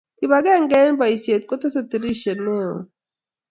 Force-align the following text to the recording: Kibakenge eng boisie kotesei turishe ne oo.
Kibakenge 0.17 0.75
eng 0.85 0.97
boisie 0.99 1.35
kotesei 1.49 1.85
turishe 1.89 2.33
ne 2.43 2.51
oo. 2.65 2.77